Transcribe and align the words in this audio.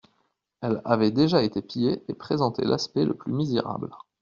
Elle 0.61 0.81
avait 0.83 1.11
déjà 1.11 1.43
été 1.43 1.61
pillée 1.61 2.01
et 2.07 2.15
présentait 2.15 2.65
l'aspect 2.65 3.05
le 3.05 3.13
plus 3.13 3.31
misérable. 3.33 3.91